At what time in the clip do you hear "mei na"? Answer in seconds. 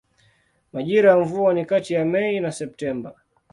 2.05-2.51